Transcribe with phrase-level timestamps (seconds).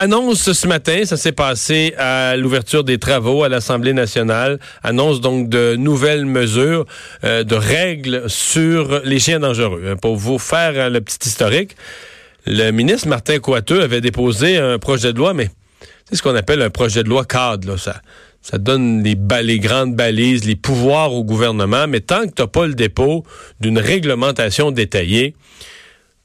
[0.00, 4.60] Annonce ce matin, ça s'est passé à l'ouverture des travaux à l'Assemblée nationale.
[4.84, 6.86] Annonce donc de nouvelles mesures,
[7.24, 9.82] euh, de règles sur les chiens dangereux.
[9.88, 11.74] Hein, pour vous faire euh, le petit historique,
[12.46, 15.50] le ministre Martin Coiteux avait déposé un projet de loi, mais
[16.08, 17.72] c'est ce qu'on appelle un projet de loi cadre.
[17.72, 18.00] Là, ça,
[18.40, 22.68] ça donne les, les grandes balises, les pouvoirs au gouvernement, mais tant que tu pas
[22.68, 23.24] le dépôt
[23.58, 25.34] d'une réglementation détaillée,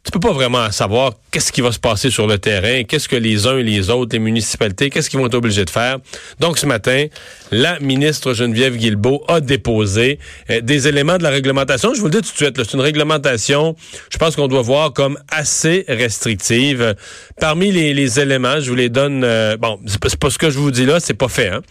[0.04, 3.16] tu peux pas vraiment savoir qu'est-ce qui va se passer sur le terrain, qu'est-ce que
[3.16, 6.00] les uns et les autres, les municipalités, qu'est-ce qu'ils vont être obligés de faire.
[6.40, 7.06] Donc ce matin,
[7.52, 10.20] la ministre Geneviève Guilbeault a déposé
[10.50, 11.94] euh, des éléments de la réglementation.
[11.94, 13.78] Je vous le dis tout de suite, c'est une réglementation,
[14.10, 16.96] je pense qu'on doit voir comme assez restrictive.
[17.40, 20.72] Parmi les, éléments, je vous les donne, euh, bon, c'est pas ce que je vous
[20.72, 21.62] dis là, c'est pas fait, hein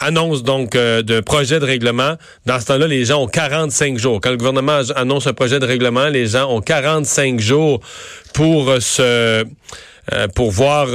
[0.00, 2.16] annonce donc euh, de projet de règlement.
[2.46, 4.20] Dans ce temps-là, les gens ont 45 jours.
[4.20, 7.80] Quand le gouvernement annonce un projet de règlement, les gens ont 45 jours
[8.34, 9.44] pour euh, se
[10.12, 10.88] euh, pour voir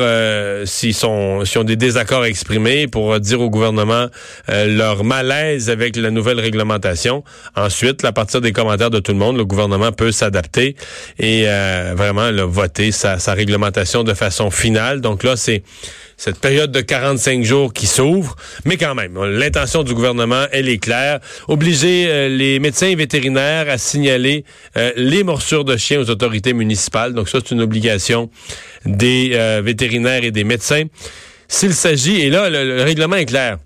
[0.65, 4.07] s'ils sont s'ils ont des désaccords exprimés, pour dire au gouvernement
[4.49, 7.23] leur malaise avec la nouvelle réglementation.
[7.55, 10.75] Ensuite, à partir des commentaires de tout le monde, le gouvernement peut s'adapter
[11.19, 11.45] et
[11.93, 14.99] vraiment voter sa, sa réglementation de façon finale.
[14.99, 15.63] Donc là, c'est
[16.17, 20.77] cette période de 45 jours qui s'ouvre, mais quand même, l'intention du gouvernement, elle est
[20.77, 21.19] claire.
[21.47, 24.45] Obliger euh, les médecins vétérinaires à signaler
[24.77, 27.13] euh, les morsures de chiens aux autorités municipales.
[27.13, 28.29] Donc ça, c'est une obligation
[28.85, 30.83] des euh, vétérinaires et des médecins.
[31.47, 33.57] S'il s'agit, et là, le, règlement est clair.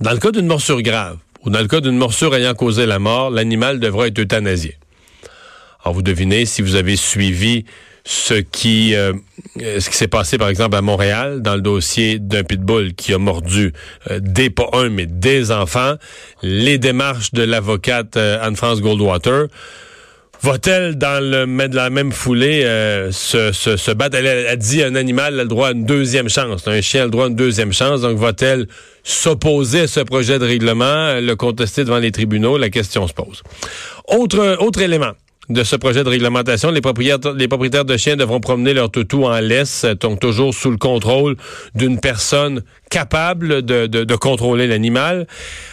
[0.00, 2.98] Dans le cas d'une morsure grave, ou dans le cas d'une morsure ayant causé la
[2.98, 4.76] mort, l'animal devra être euthanasié.
[5.82, 7.64] Alors, vous devinez, si vous avez suivi
[8.04, 9.12] ce qui euh,
[9.56, 13.18] ce qui s'est passé par exemple à Montréal dans le dossier d'un pitbull qui a
[13.18, 13.72] mordu
[14.10, 15.94] euh, des pas un mais des enfants,
[16.42, 19.46] les démarches de l'avocate euh, Anne-France Goldwater
[20.42, 22.62] Va-t-elle dans le de la même foulée
[23.12, 24.16] se, se, battre?
[24.16, 26.66] Elle a, dit un animal a le droit à une deuxième chance.
[26.66, 28.00] Un chien a le droit à une deuxième chance.
[28.00, 28.66] Donc va-t-elle
[29.04, 32.56] s'opposer à ce projet de règlement, le contester devant les tribunaux?
[32.56, 33.42] La question se pose.
[34.08, 35.12] Autre, autre élément
[35.50, 36.70] de ce projet de réglementation.
[36.70, 41.36] Les propriétaires, de chiens devront promener leur toutou en laisse, donc toujours sous le contrôle
[41.74, 45.26] d'une personne capable de, contrôler l'animal,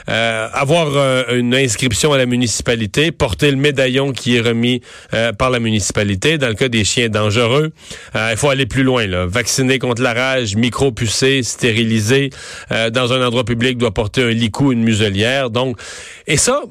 [0.10, 4.82] euh, avoir euh, une inscription à la municipalité, porter le médaillon qui est remis
[5.14, 7.72] euh, par la municipalité dans le cas des chiens dangereux.
[8.16, 9.26] il faut aller plus loin, là.
[9.26, 12.30] vacciner contre la rage, micro-pucer, stériliser
[12.92, 15.50] dans un endroit public doit porter un licou, une muselière.
[15.50, 15.78] Donc,
[16.26, 16.62] et ça,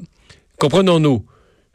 [0.59, 1.23] comprenons-nous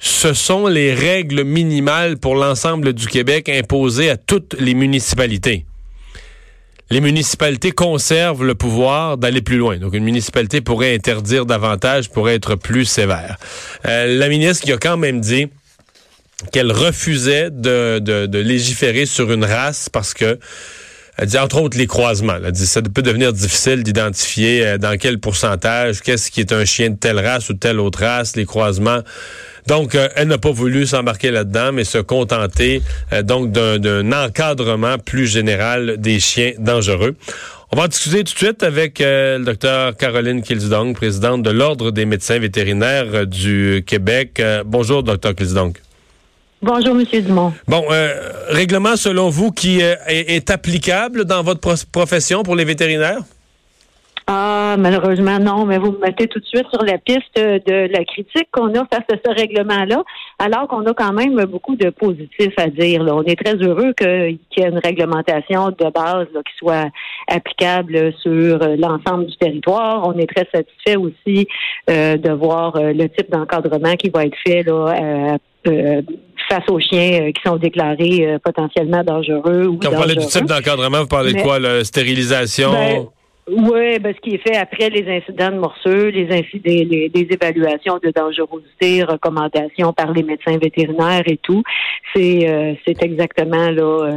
[0.04, 5.64] ce sont les règles minimales pour l'ensemble du Québec imposées à toutes les municipalités.
[6.90, 9.78] Les municipalités conservent le pouvoir d'aller plus loin.
[9.78, 13.36] Donc, une municipalité pourrait interdire davantage, pourrait être plus sévère.
[13.86, 15.46] Euh, la ministre qui a quand même dit
[16.50, 20.40] qu'elle refusait de, légiférer sur une race parce que
[21.16, 22.38] elle dit entre autres les croisements.
[22.44, 26.64] Elle dit ça peut devenir difficile d'identifier euh, dans quel pourcentage, qu'est-ce qui est un
[26.64, 29.02] chien de telle race ou telle autre race, les croisements.
[29.66, 34.98] Donc, euh, elle n'a pas voulu s'embarquer là-dedans, mais se contenter euh, donc d'un encadrement
[34.98, 37.14] plus général des chiens dangereux.
[37.72, 41.90] On va en discuter tout de suite avec le docteur Caroline Kilsdong, présidente de l'Ordre
[41.90, 44.42] des médecins vétérinaires du Québec.
[44.66, 45.72] bonjour, docteur Kilsdong.
[46.62, 47.52] Bonjour, Monsieur Dumont.
[47.66, 48.14] Bon, euh,
[48.50, 53.18] règlement selon vous qui euh, est, applicable dans votre profession pour les vétérinaires?
[54.26, 58.04] Ah, malheureusement, non, mais vous me mettez tout de suite sur la piste de la
[58.04, 60.02] critique qu'on a face à ce règlement-là,
[60.38, 63.02] alors qu'on a quand même beaucoup de positifs à dire.
[63.02, 66.88] On est très heureux qu'il y ait une réglementation de base qui soit
[67.28, 70.06] applicable sur l'ensemble du territoire.
[70.06, 71.48] On est très satisfait aussi
[71.90, 75.38] euh, de voir le type d'encadrement qui va être fait là,
[76.48, 79.66] face aux chiens euh, qui sont déclarés euh, potentiellement dangereux.
[79.66, 81.58] Ou Quand vous parlez du type d'encadrement, vous parlez de quoi?
[81.58, 82.72] La stérilisation?
[82.72, 83.06] Ben,
[83.54, 87.98] oui, ben, ce qui est fait après les incidents de morsure, les, les, les, évaluations
[88.02, 91.62] de dangerosité, recommandations par les médecins vétérinaires et tout,
[92.14, 94.10] c'est euh, exactement là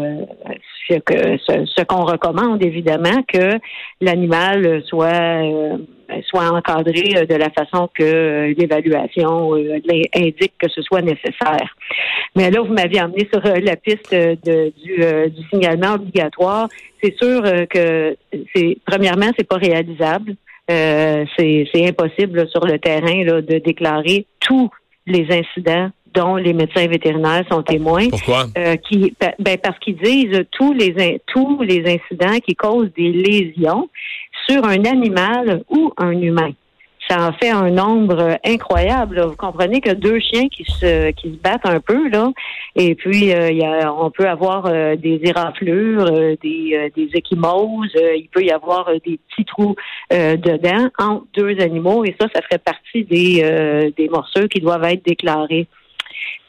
[0.88, 3.60] ce que ce, qu'on recommande évidemment que
[4.02, 5.42] l'animal soit
[6.28, 9.54] soit encadré de la façon que l'évaluation
[10.16, 11.76] indique que ce soit nécessaire.
[12.36, 16.68] Mais là, vous m'aviez amené sur euh, la piste de, du, euh, du, signalement obligatoire.
[17.02, 18.18] C'est sûr euh, que
[18.54, 20.36] c'est premièrement, c'est pas réalisable.
[20.68, 24.70] c'est impossible sur le terrain là, de déclarer tous
[25.08, 28.08] les incidents dont les médecins vétérinaires sont témoins.
[28.10, 28.46] Pourquoi?
[28.90, 33.90] qui, ben, parce qu'ils disent tous les tous les incidents qui causent des lésions
[34.48, 36.52] sur un animal ou un humain.
[37.08, 39.22] ça en fait un nombre incroyable.
[39.22, 42.32] Vous comprenez que deux chiens qui se qui se battent un peu là,
[42.76, 47.96] et puis euh, y a, on peut avoir euh, des éraflures, euh, des des échymoses,
[47.96, 49.76] il peut y avoir des petits trous
[50.12, 55.06] dedans entre deux animaux, et ça, ça ferait partie des des morsures qui doivent être
[55.06, 55.68] déclarées.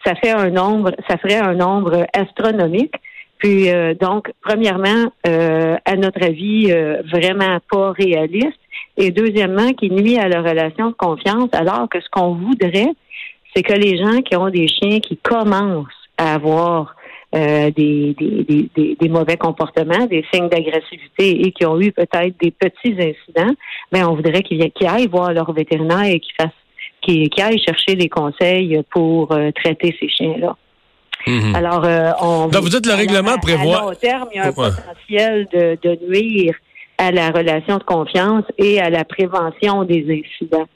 [0.05, 2.95] Ça fait un nombre, ça ferait un nombre astronomique.
[3.39, 3.69] Puis
[4.01, 6.73] donc, premièrement, à notre avis,
[7.13, 8.59] vraiment pas réaliste
[8.97, 12.93] et deuxièmement, qui nuit à la relation de confiance, alors que ce qu'on voudrait,
[13.55, 15.87] c'est que les gens qui ont des chiens qui commencent
[16.17, 16.97] à avoir
[17.35, 22.35] euh, des, des, des, des, mauvais comportements, des signes d'agressivité et qui ont eu peut-être
[22.41, 23.55] des petits incidents,
[23.93, 26.51] mais ben, on voudrait qu'ils aillent voir leur vétérinaire et qu'ils fassent
[27.03, 30.57] qu'ils aillent chercher des conseils pour euh, traiter ces chiens-là.
[31.27, 31.55] Mhm.
[31.57, 32.49] Alors, euh, on.
[32.49, 33.79] vous dites le règlement prévoit.
[33.79, 36.55] À long terme, il y a un potentiel de, de nuire
[36.99, 40.69] à la relation de confiance et à la prévention des incidents.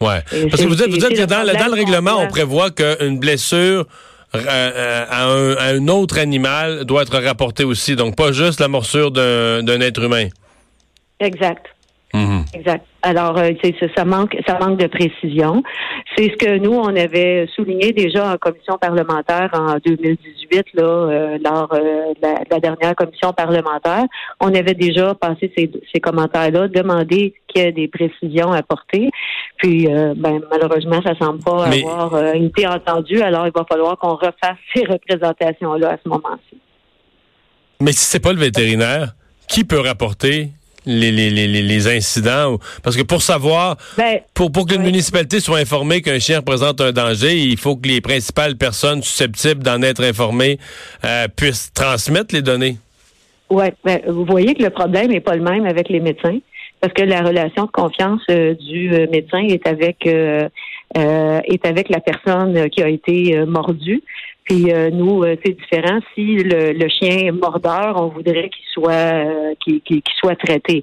[0.00, 0.14] Oui.
[0.50, 3.86] Parce que vous dites, vous dites que dans, le règlement, on prévoit qu'une blessure
[4.34, 7.96] euh, euh, à, un, autre animal doit être rapportée aussi.
[7.96, 10.28] Donc, pas juste la morsure d'un être humain.
[11.18, 11.66] Exact.
[12.12, 12.44] Mhm.
[12.54, 12.84] Exact.
[13.02, 13.50] Alors, euh,
[13.96, 15.62] ça manque, ça manque de précision.
[16.16, 21.38] C'est ce que nous, on avait souligné déjà en commission parlementaire en 2018, là, euh,
[21.42, 24.04] lors euh, de la, dernière commission parlementaire.
[24.40, 29.10] On avait déjà passé ces, ces commentaires-là, demandé qu'il y ait des précisions apportées.
[29.56, 33.20] Puis, ben, malheureusement, ça semble pas avoir été entendu.
[33.20, 36.58] Alors, il va falloir qu'on refasse ces représentations-là à ce moment-ci.
[37.80, 39.14] Mais si c'est pas le vétérinaire,
[39.48, 40.50] qui peut rapporter
[40.86, 42.58] les, les, les, les, incidents?
[42.82, 46.80] Parce que pour savoir, ben, pour, pour que une municipalité soit informée qu'un chien représente
[46.80, 50.58] un danger, il faut que les principales personnes susceptibles d'en être informées
[51.04, 52.76] euh, puissent transmettre les données.
[53.50, 56.38] Oui, ben, vous voyez que le problème n'est pas le même avec les médecins,
[56.80, 60.06] parce que la relation de confiance euh, du euh, médecin est avec
[60.96, 64.02] est avec la personne qui a été mordue.
[64.50, 66.00] Puis euh, nous, euh, c'est différent.
[66.12, 70.82] Si le, le, chien mordeur, on voudrait qu'il soit euh, qu'il soit traité.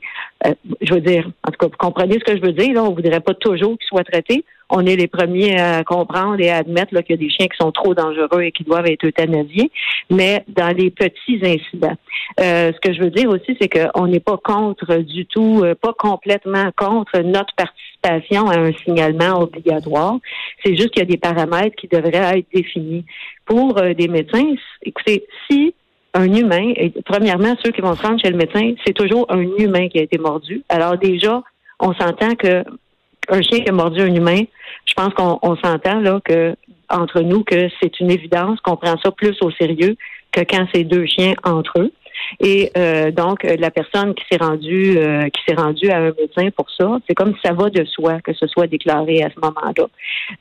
[0.81, 2.74] Je veux dire, en tout cas, vous comprenez ce que je veux dire.
[2.74, 4.45] Là, on voudrait pas toujours qu'il soit traité.
[4.69, 7.56] On est les premiers à comprendre et à admettre qu'il y a des chiens qui
[7.57, 9.72] sont trop dangereux et qui doivent être euthanasiés.
[10.10, 11.95] Mais dans les petits incidents,
[12.38, 16.69] ce que je veux dire aussi, c'est qu'on n'est pas contre du tout, pas complètement
[16.75, 20.18] contre notre participation à un signalement obligatoire.
[20.63, 23.06] C'est juste qu'il y a des paramètres qui devraient être définis
[23.45, 24.54] pour euh, des médecins,
[24.84, 25.74] écoutez, si
[26.13, 26.74] un humain,
[27.06, 30.04] premièrement, ceux qui vont se rendre chez le médecin, c'est toujours un humain qui a
[30.04, 30.63] été mordu.
[30.69, 31.44] Alors déjà,
[31.80, 32.63] on s'entend que
[33.30, 34.44] un chien qui a mordu un humain,
[34.86, 36.56] je pense qu'on s'entend là que
[36.89, 39.98] entre nous que c'est une évidence qu'on prend ça plus au sérieux
[40.31, 41.92] que quand c'est deux chiens entre eux.
[42.40, 46.50] Et euh, donc, la personne qui s'est rendue, euh, qui s'est rendue à un médecin
[46.56, 49.88] pour ça, c'est comme ça va de soi que ce soit déclaré à ce moment-là.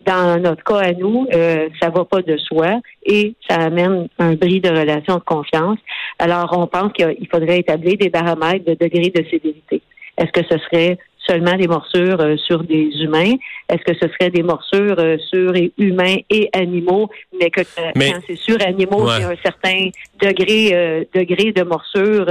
[0.04, 4.34] Dans notre cas à nous, euh, ça va pas de soi et ça amène un
[4.34, 5.78] bris de relation de confiance.
[6.18, 9.82] Alors, on pense qu'il faudrait établir des paramètres de degré de sévérité.
[10.18, 13.34] Est-ce que ce serait seulement des morsures euh, sur des humains?
[13.68, 17.08] Est-ce que ce serait des morsures euh, sur humains et animaux,
[17.38, 19.90] mais que quand c'est sur animaux, il y a un certain
[20.20, 22.26] degré, euh, degré de morsure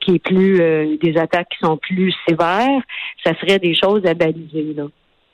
[0.00, 2.80] qui est plus des attaques qui sont plus sévères,
[3.22, 4.84] ça serait des choses à baliser là.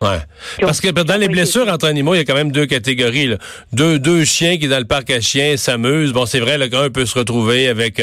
[0.03, 0.19] Ouais.
[0.61, 3.37] Parce que dans les blessures entre animaux, il y a quand même deux catégories.
[3.73, 6.15] Deux, deux chiens qui, dans le parc à chiens, s'amusent.
[6.15, 8.01] Bon, c'est vrai, le gars peut se retrouver avec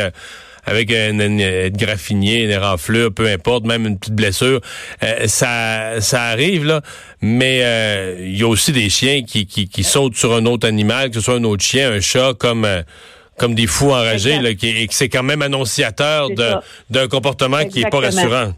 [0.68, 4.60] avec un, un, graffinier, une éraflure, peu importe, même une petite blessure,
[5.02, 6.82] euh, ça, ça arrive là.
[7.22, 10.68] Mais euh, il y a aussi des chiens qui, qui, qui, sautent sur un autre
[10.68, 12.82] animal, que ce soit un autre chien, un chat, comme euh,
[13.40, 16.30] comme des fous enragés, là, qui, et que c'est quand même annonciateur
[16.90, 18.54] d'un comportement qui est pas rassurant.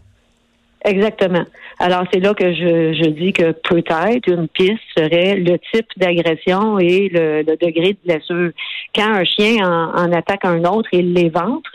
[0.84, 1.44] Exactement.
[1.78, 6.78] Alors c'est là que je, je dis que peut-être une piste serait le type d'agression
[6.78, 8.50] et le, le, degré de blessure.
[8.94, 11.69] Quand un chien en, en attaque un autre et l'éventre,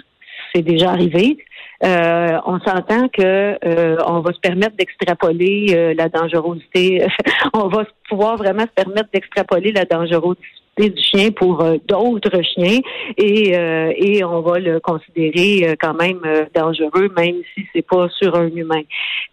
[0.56, 1.38] c'est déjà arrivé.
[1.84, 7.06] Euh, on s'entend que euh, on va se permettre d'extrapoler euh, la dangerosité.
[7.54, 10.48] on va pouvoir vraiment se permettre d'extrapoler la dangerosité
[10.84, 12.80] du chien pour euh, d'autres chiens
[13.18, 16.20] et, euh, et on va le considérer euh, quand même
[16.54, 18.82] dangereux, même si c'est pas sur un humain.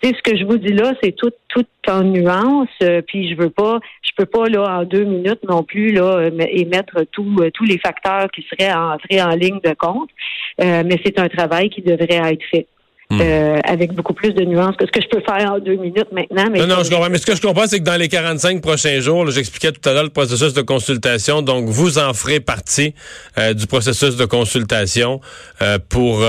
[0.00, 2.68] Tu sais, ce que je vous dis là, c'est tout, tout en nuance,
[3.08, 7.04] puis je veux pas, je peux pas là en deux minutes non plus là émettre
[7.10, 10.10] tous tous les facteurs qui seraient entrés en ligne de compte,
[10.58, 12.66] mais c'est un travail qui devrait être fait.
[13.12, 13.20] Hmm.
[13.20, 16.10] Euh, avec beaucoup plus de nuances que ce que je peux faire en deux minutes
[16.12, 16.46] maintenant.
[16.50, 17.10] Mais non, non, je comprends.
[17.10, 19.92] Mais ce que je comprends, c'est que dans les 45 prochains jours, j'expliquais tout à
[19.92, 22.94] l'heure le processus de consultation, donc vous en ferez partie
[23.36, 25.20] euh, du processus de consultation
[25.60, 26.24] euh, pour,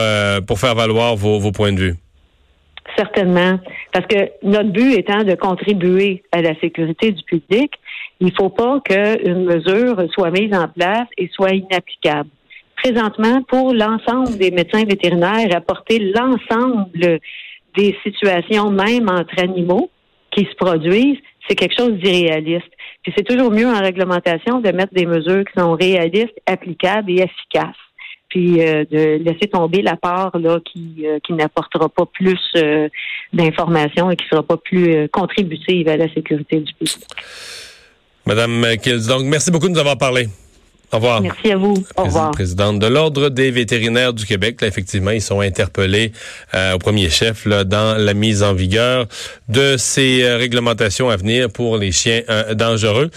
[0.45, 1.95] pour faire valoir vos, vos points de vue.
[2.97, 3.59] Certainement.
[3.93, 7.71] Parce que notre but étant de contribuer à la sécurité du public,
[8.19, 12.29] il ne faut pas qu'une mesure soit mise en place et soit inapplicable.
[12.77, 17.19] Présentement, pour l'ensemble des médecins vétérinaires, apporter l'ensemble
[17.77, 19.89] des situations même entre animaux
[20.31, 22.71] qui se produisent, c'est quelque chose d'irréaliste.
[23.03, 27.21] Puis c'est toujours mieux en réglementation de mettre des mesures qui sont réalistes, applicables et
[27.21, 27.75] efficaces
[28.33, 32.89] puis euh, de laisser tomber la part là qui, euh, qui n'apportera pas plus euh,
[33.31, 36.97] d'informations et qui sera pas plus contributive à la sécurité du public.
[38.25, 40.27] Madame Kills, donc merci beaucoup de nous avoir parlé.
[40.93, 41.21] Au revoir.
[41.21, 41.83] Merci à vous.
[41.97, 42.31] Au revoir.
[42.31, 44.61] Présidente de l'Ordre des vétérinaires du Québec.
[44.61, 46.11] Là, effectivement, ils sont interpellés
[46.53, 49.07] au premier chef là, dans la mise en vigueur
[49.49, 52.21] de ces réglementations à venir pour les chiens
[52.53, 53.09] dangereux.